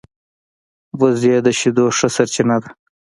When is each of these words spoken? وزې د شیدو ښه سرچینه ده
وزې 0.99 1.35
د 1.45 1.47
شیدو 1.59 1.85
ښه 1.97 2.07
سرچینه 2.15 2.57
ده 2.63 2.69